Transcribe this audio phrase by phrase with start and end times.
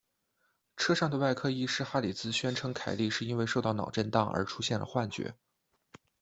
[0.75, 5.35] 车上的外科医师哈里兹宣称凯莉是因为受到脑震荡而出现了幻觉。